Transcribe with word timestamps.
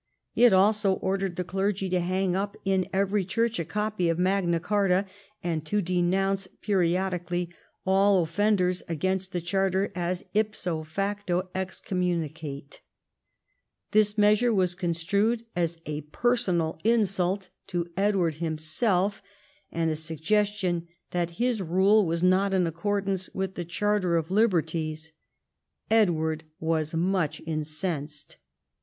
It 0.33 0.51
also 0.51 0.93
ordered 0.93 1.35
the 1.35 1.43
clergy 1.43 1.87
to 1.89 1.99
hang 1.99 2.35
up 2.35 2.57
in 2.65 2.89
every 2.91 3.21
great 3.21 3.29
church 3.29 3.59
a 3.59 3.65
copy 3.65 4.09
of 4.09 4.17
Magna 4.17 4.59
Carta, 4.59 5.05
and 5.43 5.63
to 5.67 5.79
denounce 5.79 6.47
periodically 6.47 7.49
all 7.85 8.23
offenders 8.23 8.81
against 8.87 9.31
the 9.31 9.41
Charter 9.41 9.91
as 9.93 10.25
ipso 10.33 10.81
facto 10.81 11.49
excommunicate. 11.53 12.81
This 13.91 14.17
measure 14.17 14.51
was 14.51 14.73
con 14.73 14.93
strued 14.95 15.45
as 15.55 15.77
a 15.85 16.01
personal 16.01 16.79
insult 16.83 17.49
to 17.67 17.87
Edward 17.95 18.33
himself, 18.37 19.21
and 19.71 19.91
a 19.91 19.95
suggestion 19.95 20.87
that 21.11 21.29
his 21.37 21.61
rule 21.61 22.07
was 22.07 22.23
not 22.23 22.55
in 22.55 22.65
accordance 22.65 23.29
with 23.35 23.53
the 23.53 23.65
Charter 23.65 24.15
of 24.15 24.31
Liberties. 24.31 25.11
Edward 25.91 26.43
was 26.59 26.95
much 26.95 27.39
incensed. 27.45 28.37